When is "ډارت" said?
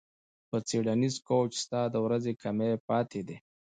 3.41-3.49